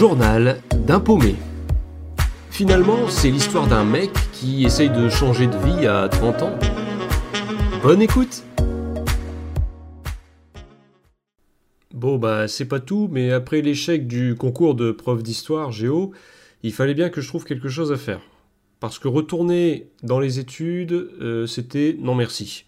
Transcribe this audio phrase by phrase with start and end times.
[0.00, 1.34] journal d'un paumé.
[2.50, 6.58] Finalement, c'est l'histoire d'un mec qui essaye de changer de vie à 30 ans.
[7.82, 8.42] Bonne écoute
[11.92, 16.12] Bon bah c'est pas tout, mais après l'échec du concours de prof d'histoire géo,
[16.62, 18.22] il fallait bien que je trouve quelque chose à faire.
[18.80, 22.64] Parce que retourner dans les études, euh, c'était non merci.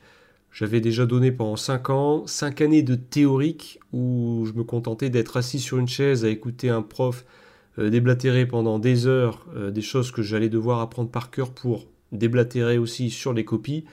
[0.52, 5.38] J'avais déjà donné pendant 5 ans, 5 années de théorique où je me contentais d'être
[5.38, 7.24] assis sur une chaise à écouter un prof
[7.78, 11.86] euh, déblatérer pendant des heures euh, des choses que j'allais devoir apprendre par cœur pour
[12.12, 13.86] déblatérer aussi sur les copies.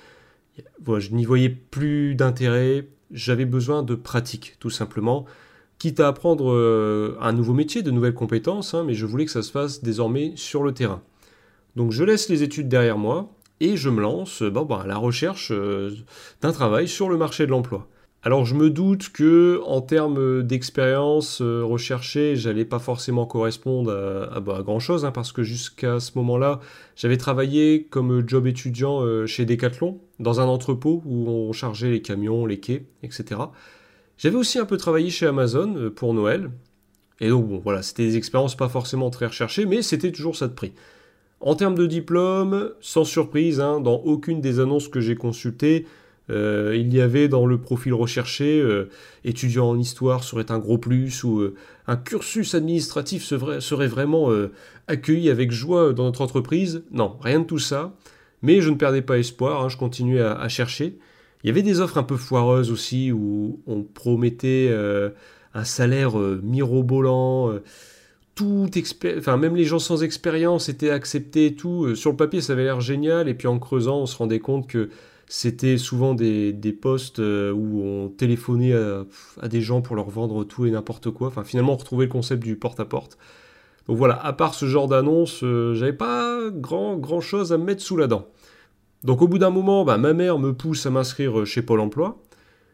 [0.83, 5.23] Voilà, je n'y voyais plus d'intérêt, j'avais besoin de pratique tout simplement,
[5.77, 9.31] quitte à apprendre euh, un nouveau métier, de nouvelles compétences, hein, mais je voulais que
[9.31, 11.01] ça se fasse désormais sur le terrain.
[11.77, 14.97] Donc je laisse les études derrière moi, et je me lance bon, bah, à la
[14.97, 15.91] recherche euh,
[16.41, 17.87] d'un travail sur le marché de l'emploi.
[18.21, 23.91] Alors je me doute que en termes d'expérience euh, recherchée, j'allais pas forcément correspondre
[24.33, 26.59] à, bah, grand chose, hein, parce que jusqu'à ce moment-là,
[26.97, 32.01] j'avais travaillé comme job étudiant euh, chez Decathlon, dans un entrepôt où on chargeait les
[32.01, 33.39] camions, les quais, etc.
[34.17, 36.51] J'avais aussi un peu travaillé chez Amazon pour Noël.
[37.21, 40.49] Et donc bon, voilà, c'était des expériences pas forcément très recherchées, mais c'était toujours ça
[40.49, 40.73] de prix.
[41.41, 45.85] En termes de diplôme, sans surprise, hein, dans aucune des annonces que j'ai consultées,
[46.29, 48.89] euh, il y avait dans le profil recherché euh,
[49.23, 51.55] étudiant en histoire serait un gros plus ou euh,
[51.87, 54.29] un cursus administratif serait, vraiment
[54.87, 56.83] accueilli avec joie dans notre entreprise.
[56.91, 57.95] Non, rien de tout ça.
[58.41, 60.99] Mais je ne perdais pas espoir, hein, je continuais à, chercher.
[61.43, 64.71] Il y avait des offres un peu foireuses aussi où on promettait
[65.53, 67.59] un salaire mirobolant
[68.45, 71.85] même les gens sans expérience étaient acceptés et tout.
[71.85, 74.39] Euh, sur le papier, ça avait l'air génial, et puis en creusant, on se rendait
[74.39, 74.89] compte que
[75.27, 80.65] c'était souvent des, postes euh, où on téléphonait à, des gens pour leur vendre tout
[80.65, 81.27] et n'importe quoi.
[81.27, 83.17] Enfin, finalement, on retrouvait le concept du porte-à-porte.
[83.87, 87.81] Donc voilà, à part ce genre d'annonce, euh, j'avais pas grand, chose à me mettre
[87.81, 88.27] sous la dent.
[89.03, 92.19] Donc au bout d'un moment, bah, ma mère me pousse à m'inscrire chez Pôle Emploi.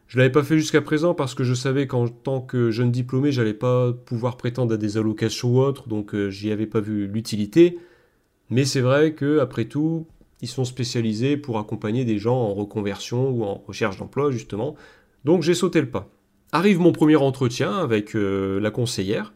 [0.06, 3.32] Je l'avais pas fait jusqu'à présent parce que je savais qu'en tant que jeune diplômé,
[3.32, 7.06] j'allais pas pouvoir prétendre à des allocations ou autres, donc euh, j'y avais pas vu
[7.08, 7.78] l'utilité.
[8.48, 10.06] Mais c'est vrai que après tout,
[10.42, 14.76] ils sont spécialisés pour accompagner des gens en reconversion ou en recherche d'emploi justement.
[15.24, 16.08] Donc j'ai sauté le pas.
[16.52, 19.32] Arrive mon premier entretien avec euh, la conseillère.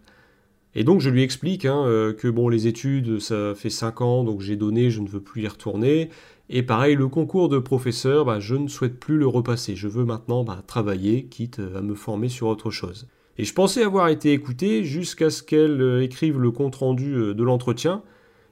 [0.77, 4.23] Et donc je lui explique hein, euh, que bon les études ça fait 5 ans
[4.23, 6.11] donc j'ai donné, je ne veux plus y retourner
[6.53, 9.77] et pareil, le concours de professeur, bah, je ne souhaite plus le repasser.
[9.77, 13.07] Je veux maintenant bah, travailler, quitte à me former sur autre chose.
[13.39, 17.45] Et je pensais avoir été écouté jusqu'à ce qu'elle euh, écrive le compte-rendu euh, de
[17.45, 18.03] l'entretien.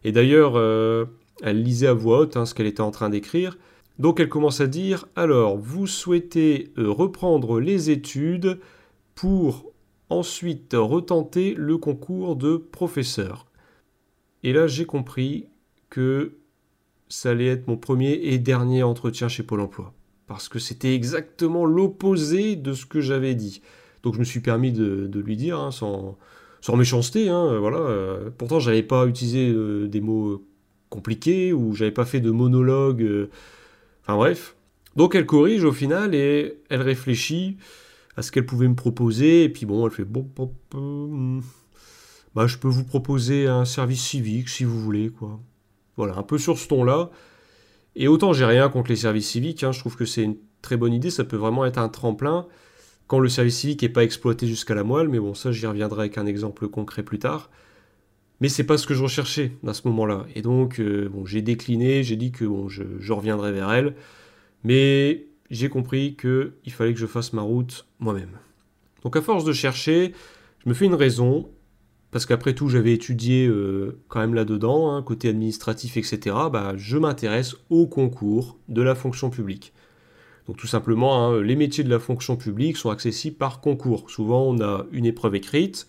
[0.05, 1.07] Et d'ailleurs, euh,
[1.43, 3.59] elle lisait à voix haute hein, ce qu'elle était en train d'écrire.
[3.99, 8.61] Donc elle commence à dire, alors, vous souhaitez reprendre les études
[9.17, 9.73] pour
[10.09, 13.47] ensuite retenter le concours de professeur.
[14.45, 15.47] Et là, j'ai compris
[15.91, 16.39] que
[17.09, 19.93] ça allait être mon premier et dernier entretien chez Pôle Emploi.
[20.27, 23.63] Parce que c'était exactement l'opposé de ce que j'avais dit.
[24.03, 26.17] Donc je me suis permis de, lui dire, hein, sans,
[26.77, 27.79] méchanceté, hein, euh, voilà.
[27.79, 30.45] Euh, pourtant, j'avais pas utilisé euh, des mots
[30.91, 33.29] compliqués ou j'avais pas fait de monologue.
[34.03, 34.55] enfin bref.
[34.97, 37.57] Donc elle corrige au final et elle réfléchit
[38.17, 39.45] à ce qu'elle pouvait me proposer.
[39.45, 41.41] Et puis bon, elle fait bon, bon
[42.35, 45.41] bah, je peux vous proposer un service civique si vous voulez, quoi.
[45.99, 47.11] Voilà, un peu sur ce ton-là.
[47.97, 50.79] Et autant j'ai rien contre les services civiques, hein, je trouve que c'est une très
[50.79, 52.47] bonne idée, ça peut vraiment être un tremplin
[53.09, 56.03] quand le service civique n'est pas exploité jusqu'à la moelle, mais bon, ça j'y reviendrai
[56.03, 57.51] avec un exemple concret plus tard.
[58.41, 60.27] Mais c'est pas ce que je recherchais à ce moment-là.
[60.37, 63.97] Et donc, euh, bon, j'ai décliné, j'ai dit que bon, je, je reviendrai vers elle.
[64.63, 68.39] Mais j'ai compris qu'il fallait que je fasse ma route moi-même.
[69.03, 70.13] Donc à force de chercher,
[70.63, 71.49] je me fais une raison,
[72.11, 76.97] parce qu'après tout j'avais étudié euh, quand même là-dedans, hein, côté administratif, etc., bah, je
[76.97, 79.73] m'intéresse au concours de la fonction publique.
[80.47, 84.11] Donc tout simplement, hein, les métiers de la fonction publique sont accessibles par concours.
[84.11, 85.87] Souvent on a une épreuve écrite,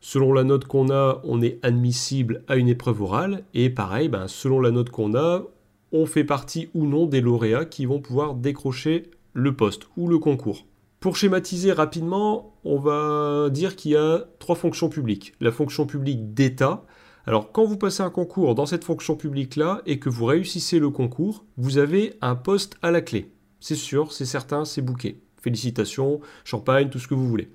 [0.00, 4.28] selon la note qu'on a, on est admissible à une épreuve orale, et pareil, bah,
[4.28, 5.44] selon la note qu'on a,
[5.92, 10.18] on fait partie ou non des lauréats qui vont pouvoir décrocher le poste ou le
[10.18, 10.66] concours.
[11.06, 15.34] Pour schématiser rapidement, on va dire qu'il y a trois fonctions publiques.
[15.40, 16.82] La fonction publique d'État.
[17.28, 20.90] Alors quand vous passez un concours dans cette fonction publique-là et que vous réussissez le
[20.90, 23.30] concours, vous avez un poste à la clé.
[23.60, 25.20] C'est sûr, c'est certain, c'est bouquet.
[25.40, 27.50] Félicitations, champagne, tout ce que vous voulez.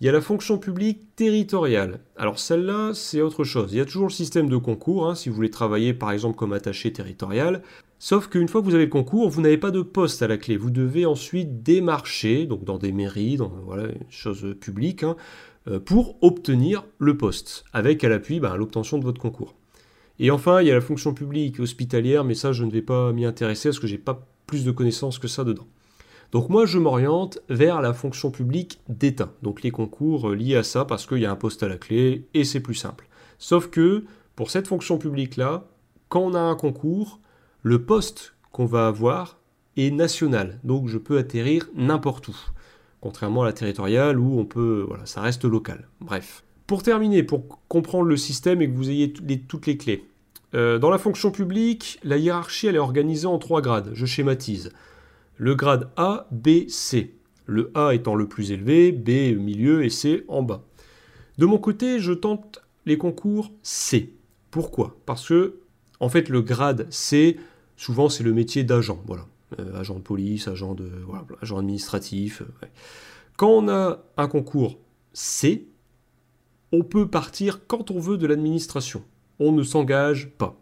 [0.00, 2.00] Il y a la fonction publique territoriale.
[2.16, 3.72] Alors celle-là, c'est autre chose.
[3.72, 6.36] Il y a toujours le système de concours, hein, si vous voulez travailler par exemple
[6.36, 7.62] comme attaché territorial.
[8.02, 10.38] Sauf qu'une fois que vous avez le concours, vous n'avez pas de poste à la
[10.38, 10.56] clé.
[10.56, 15.16] Vous devez ensuite démarcher, donc dans des mairies, dans voilà, une chose publique, hein,
[15.68, 19.54] euh, pour obtenir le poste, avec à l'appui ben, l'obtention de votre concours.
[20.18, 23.12] Et enfin, il y a la fonction publique hospitalière, mais ça, je ne vais pas
[23.12, 25.66] m'y intéresser parce que j'ai pas plus de connaissances que ça dedans.
[26.32, 30.62] Donc moi, je m'oriente vers la fonction publique d'État, donc les concours euh, liés à
[30.62, 33.08] ça, parce qu'il y a un poste à la clé et c'est plus simple.
[33.38, 34.04] Sauf que
[34.36, 35.66] pour cette fonction publique-là,
[36.08, 37.19] quand on a un concours,
[37.62, 39.38] le poste qu'on va avoir
[39.76, 42.36] est national, donc je peux atterrir n'importe où
[43.00, 45.88] contrairement à la territoriale où on peut, voilà, ça reste local.
[46.00, 46.44] Bref.
[46.66, 50.04] Pour terminer, pour comprendre le système et que vous ayez toutes les clés.
[50.54, 53.90] Euh, dans la fonction publique, la hiérarchie elle est organisée en trois grades.
[53.94, 54.70] Je schématise.
[55.36, 57.14] Le grade A, B, C.
[57.46, 60.62] Le A étant le plus élevé, B au milieu et C en bas.
[61.38, 64.14] De mon côté, je tente les concours C.
[64.50, 64.96] Pourquoi?
[65.06, 65.60] Parce que,
[66.00, 67.38] en fait, le grade C,
[67.76, 69.00] souvent c'est le métier d'agent.
[69.06, 69.26] Voilà.
[69.58, 70.76] Euh, agent de police, agent,
[71.56, 72.42] administratif.
[72.42, 72.66] Euh,
[73.36, 74.78] quand on a un concours
[75.12, 75.66] C,
[76.72, 79.02] on peut partir quand on veut de l'administration.
[79.38, 80.56] On ne s'engage pas.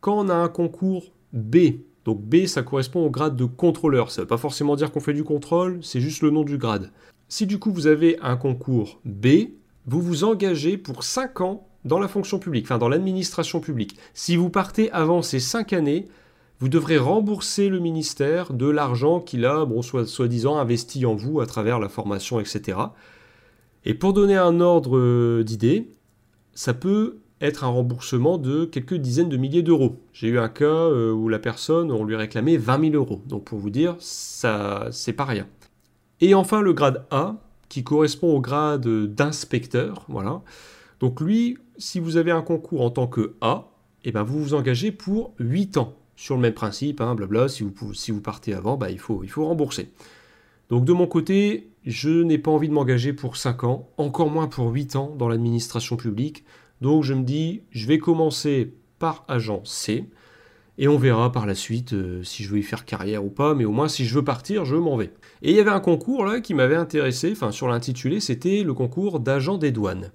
[0.00, 1.56] Quand on a un concours B,
[2.04, 4.10] donc B, ça correspond au grade de contrôleur.
[4.10, 6.56] Ça ne veut pas forcément dire qu'on fait du contrôle, c'est juste le nom du
[6.56, 6.90] grade.
[7.28, 9.50] Si du coup vous avez un concours B,
[9.86, 13.96] vous vous engagez pour 5 ans dans la fonction publique, enfin dans l'administration publique.
[14.14, 16.06] Si vous partez avant ces 5 années,
[16.60, 21.46] vous devrez rembourser le ministère de l'argent qu'il a, bon, soi-disant, investi en vous à
[21.46, 22.78] travers la formation, etc.
[23.84, 25.88] Et pour donner un ordre euh, d'idée,
[26.54, 30.00] ça peut être un remboursement de quelques dizaines de milliers d'euros.
[30.12, 33.22] J'ai eu un cas euh, où la personne, on lui réclamait 20 000 euros.
[33.26, 35.46] Donc pour vous dire, ça, c'est pas rien.
[36.20, 37.36] Et enfin, le grade A,
[37.68, 40.42] qui correspond au grade d'inspecteur, voilà.
[41.00, 43.70] Donc lui, si vous avez un concours en tant que A,
[44.04, 47.62] eh ben vous vous engagez pour 8 ans sur le même principe, hein, blabla, si
[47.62, 49.92] vous, partez avant, bah, il, faut, il faut rembourser.
[50.68, 54.48] Donc de mon côté, je n'ai pas envie de m'engager pour 5 ans, encore moins
[54.48, 56.44] pour 8 ans dans l'administration publique.
[56.80, 60.06] Donc je me dis, je vais commencer par agent C,
[60.76, 63.54] et on verra par la suite euh, si je veux y faire carrière ou pas,
[63.54, 65.12] mais au moins si je veux partir, je m'en vais.
[65.42, 68.74] Et il y avait un concours là qui m'avait intéressé, enfin sur l'intitulé, c'était le
[68.74, 70.12] concours d'agent des douanes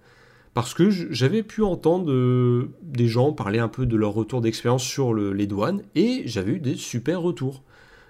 [0.53, 4.83] parce que j'avais pu entendre euh, des gens parler un peu de leur retour d'expérience
[4.83, 7.63] sur les douanes et j'avais eu des super retours.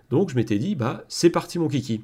[0.10, 2.02] Donc je m'étais dit, bah c'est parti mon kiki.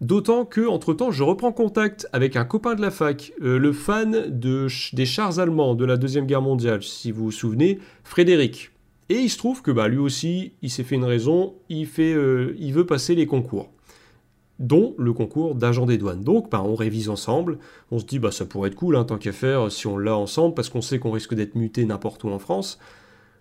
[0.00, 4.26] D'autant que, entre-temps, je reprends contact avec un copain de la fac, euh, le fan
[4.28, 8.72] de, des chars allemands de la Deuxième Guerre mondiale, si vous vous souvenez, Frédéric.
[9.10, 12.54] Et il se trouve que bah, lui aussi, il s'est fait une raison, il, euh,
[12.58, 13.70] il veut passer les concours
[14.62, 16.22] dont le concours d'agent des douanes.
[16.22, 17.58] Donc bah, on révise ensemble,
[17.90, 20.16] on se dit bah ça pourrait être cool hein, tant qu'à faire si on l'a
[20.16, 22.78] ensemble parce qu'on sait qu'on risque d'être muté n'importe où en France.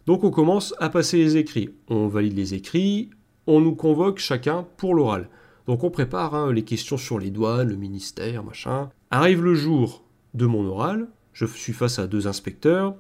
[0.08, 1.70] Donc on commence à passer les écrits.
[1.88, 3.12] On valide les écrits,
[3.46, 5.30] on nous convoque chacun pour l'oral.
[5.68, 8.90] Donc on prépare hein, les questions sur les douanes, le ministère, machin.
[9.12, 10.04] Arrive le jour
[10.34, 12.96] de mon oral, je suis face à deux inspecteurs,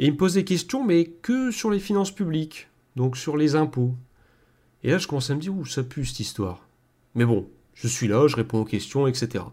[0.00, 3.54] et ils me posent des questions, mais que sur les finances publiques, donc sur les
[3.54, 3.94] impôts.
[4.82, 6.67] Et là je commence à me dire, où ça pue cette histoire.
[7.14, 9.44] Mais bon, je suis là, je réponds aux questions, etc.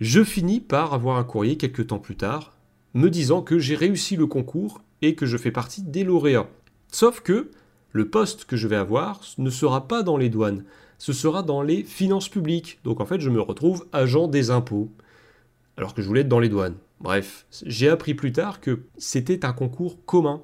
[0.00, 2.56] Je finis par avoir un courrier quelques temps plus tard,
[2.94, 6.48] me disant que j'ai réussi le concours et que je fais partie des lauréats.
[6.88, 7.50] Sauf que
[7.92, 10.64] le poste que je vais avoir ne sera pas dans les douanes,
[10.98, 12.80] ce sera dans les finances publiques.
[12.84, 14.90] Donc en fait, je me retrouve agent des impôts,
[15.76, 16.76] alors que je voulais être dans les douanes.
[17.00, 20.42] Bref, j'ai appris plus tard que c'était un concours commun.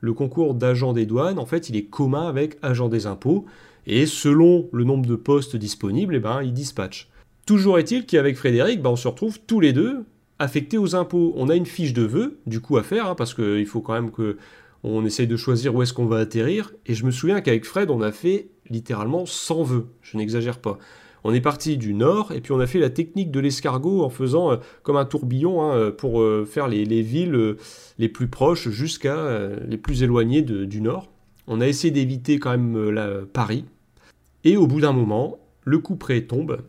[0.00, 3.44] Le concours d'agent des douanes, en fait, il est commun avec agent des impôts,
[3.88, 7.08] et selon le nombre de postes disponibles, eh ben, ils dispatchent.
[7.46, 10.04] Toujours est-il qu'avec Frédéric, ben, on se retrouve tous les deux
[10.38, 11.32] affectés aux impôts.
[11.36, 13.94] On a une fiche de vœux, du coup, à faire, hein, parce qu'il faut quand
[13.94, 14.36] même que
[14.84, 16.72] on essaye de choisir où est-ce qu'on va atterrir.
[16.86, 19.86] Et je me souviens qu'avec Fred, on a fait littéralement 100 vœux.
[20.02, 20.78] Je n'exagère pas.
[21.24, 24.10] On est parti du nord et puis on a fait la technique de l'escargot en
[24.10, 27.56] faisant euh, comme un tourbillon hein, pour euh, faire les, villes euh,
[27.98, 31.10] les plus proches jusqu'à les plus éloignées du nord.
[31.48, 33.64] On a essayé d'éviter quand même Paris,
[34.48, 36.62] et au bout d'un moment, le coup près tombe.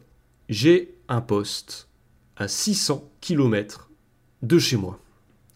[0.49, 1.87] J'ai un poste
[2.35, 3.89] à 600 km
[4.41, 4.99] de chez moi,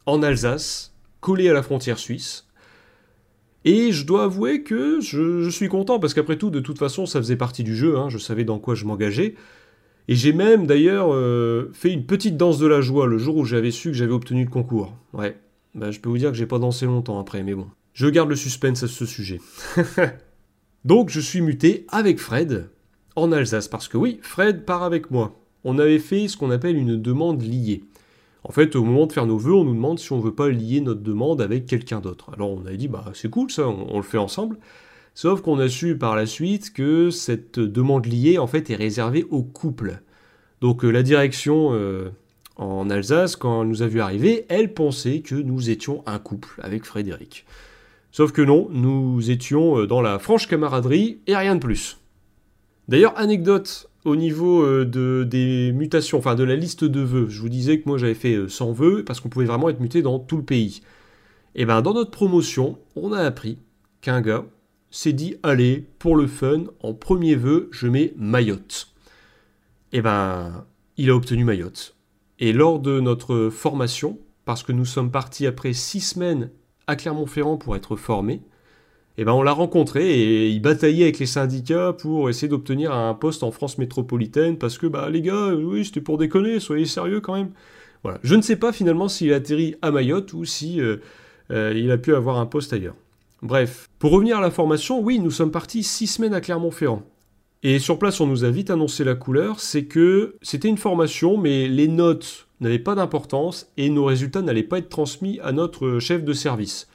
[0.06, 2.48] en Alsace, collé à la frontière suisse.
[3.66, 7.20] Et je dois avouer que je, suis content, parce qu'après tout, de toute façon, ça
[7.20, 9.36] faisait partie du jeu, hein, je savais dans quoi je m'engageais.
[10.08, 13.44] Et j'ai même d'ailleurs euh, fait une petite danse de la joie le jour où
[13.44, 14.96] j'avais su que j'avais obtenu le concours.
[15.12, 15.38] Ouais,
[15.76, 17.68] bah, je peux vous dire que j'ai pas dansé longtemps après, mais bon.
[17.94, 19.42] Je garde le suspense à ce sujet.
[20.86, 22.70] Donc je suis muté avec Fred
[23.16, 25.40] en Alsace, parce que oui, Fred part avec moi.
[25.64, 27.84] On avait fait ce qu'on appelle une demande liée.
[28.44, 30.50] En fait, au moment de faire nos vœux, on nous demande si on veut pas
[30.50, 32.32] lier notre demande avec quelqu'un d'autre.
[32.34, 34.58] Alors on a dit, bah c'est cool ça, on, le fait ensemble.
[35.16, 39.26] Sauf qu'on a su par la suite que cette demande liée, en fait, est réservée
[39.30, 40.02] au couple.
[40.60, 41.72] Donc la direction
[42.58, 46.60] en Alsace, quand elle nous a vu arriver, elle pensait que nous étions un couple
[46.62, 47.46] avec Frédéric.
[48.14, 51.98] Sauf que non, nous étions dans la franche camaraderie et rien de plus.
[52.88, 57.28] D'ailleurs, anecdote au niveau euh, de, des mutations, enfin de la liste de vœux.
[57.30, 59.80] Je vous disais que moi j'avais fait 100 euh, vœux parce qu'on pouvait vraiment être
[59.80, 60.82] muté dans tout le pays.
[61.56, 63.60] Et eh bien dans notre promotion, on a appris
[64.02, 64.46] qu'un gars
[64.90, 68.90] s'est dit allez, pour le fun, en premier vœu, je mets Mayotte.
[69.92, 70.66] Et eh ben
[70.98, 71.96] il a obtenu Mayotte.
[72.40, 76.50] Et lors de notre formation, parce que nous sommes partis après 6 semaines
[76.88, 78.42] à Clermont-Ferrand pour être formés,
[79.18, 83.14] eh ben on l'a rencontré et il bataillait avec les syndicats pour essayer d'obtenir un
[83.14, 87.22] poste en France métropolitaine parce que bah les gars, oui c'était pour déconner, soyez sérieux
[87.22, 87.52] quand même.
[88.02, 90.98] Voilà, je ne sais pas finalement s'il a atterri à Mayotte ou si euh,
[91.52, 92.96] euh, il a pu avoir un poste ailleurs.
[93.42, 97.04] Bref, pour revenir à la formation, oui, nous sommes partis six semaines à Clermont-Ferrand.
[97.62, 101.38] Et sur place, on nous a vite annoncé la couleur, c'est que c'était une formation,
[101.38, 106.00] mais les notes n'avaient pas d'importance et nos résultats n'allaient pas être transmis à notre
[106.00, 106.88] chef de service.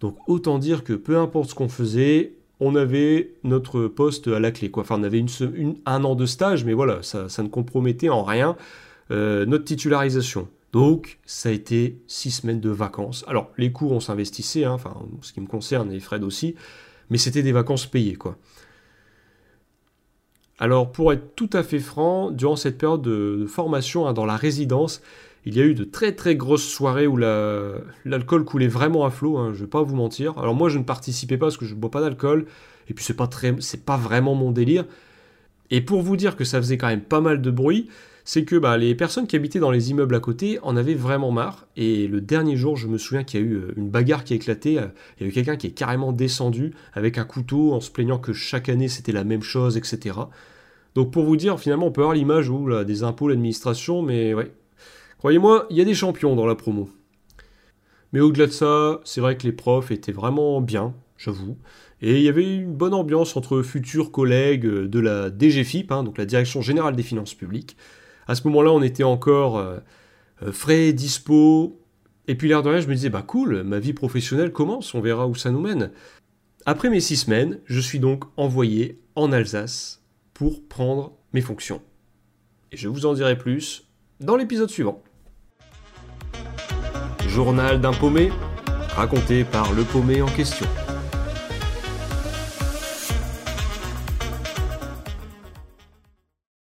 [0.00, 4.50] Donc autant dire que peu importe ce qu'on faisait, on avait notre poste à la
[4.50, 4.70] clé.
[4.70, 4.82] Quoi.
[4.82, 5.24] Enfin, on avait
[5.86, 8.56] un an de stage, mais voilà, ça, ne compromettait en rien
[9.10, 10.48] euh, notre titularisation.
[10.72, 13.24] Donc, ça a été six semaines de vacances.
[13.28, 16.56] Alors, les cours, on s'investissait, hein, enfin, ce qui me concerne, et Fred aussi,
[17.10, 18.36] mais c'était des vacances payées, quoi.
[20.58, 24.36] Alors, pour être tout à fait franc, durant cette période de, formation hein, dans la
[24.36, 25.02] résidence,
[25.46, 29.36] il y a eu de très très grosses soirées où l'alcool coulait vraiment à flot,
[29.36, 30.38] hein, je ne vais pas vous mentir.
[30.38, 32.46] Alors moi je ne participais pas parce que je ne bois pas d'alcool,
[32.88, 33.28] et puis c'est pas,
[33.84, 34.86] pas vraiment mon délire.
[35.70, 37.88] Et pour vous dire que ça faisait quand même pas mal de bruit,
[38.24, 41.30] c'est que bah, les personnes qui habitaient dans les immeubles à côté en avaient vraiment
[41.30, 41.66] marre.
[41.76, 44.32] Et le dernier jour, je me souviens qu'il y a eu euh, une bagarre qui
[44.32, 44.78] a éclaté.
[44.78, 44.86] Euh,
[45.18, 48.18] il y a eu quelqu'un qui est carrément descendu avec un couteau en se plaignant
[48.18, 50.16] que chaque année c'était la même chose, etc.
[50.94, 52.50] Donc pour vous dire, finalement, on peut avoir l'image
[52.86, 54.52] des impôts, l'administration, mais ouais,
[55.24, 56.90] Croyez-moi, il y a des champions dans la promo.
[58.12, 61.56] Mais au-delà de ça, c'est vrai que les profs étaient vraiment bien, j'avoue.
[62.06, 66.18] Et il y avait une bonne ambiance entre futurs collègues de la DGFIP, hein, donc
[66.18, 67.78] la Direction Générale des Finances Publiques.
[68.28, 69.78] À ce moment-là, on était encore euh,
[70.42, 71.80] euh, frais, dispo.
[72.28, 75.00] Et puis l'air de rien, je me disais, bah cool, ma vie professionnelle commence, on
[75.00, 75.92] verra où ça nous mène.
[76.66, 80.02] Après mes six semaines, je suis donc envoyé en Alsace
[80.34, 81.80] pour prendre mes fonctions.
[82.70, 83.88] Et je vous en dirai plus
[84.20, 85.02] dans l'épisode suivant.
[87.26, 88.28] Journal d'un paumé,
[88.94, 90.66] raconté par le paumé en question.